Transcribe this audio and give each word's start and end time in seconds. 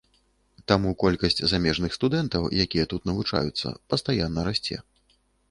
Таму 0.69 0.93
колькасць 1.03 1.41
замежных 1.51 1.91
студэнтаў, 1.97 2.47
якія 2.65 2.87
тут 2.95 3.07
навучаюцца, 3.11 3.75
пастаянна 3.95 4.41
расце. 4.51 4.81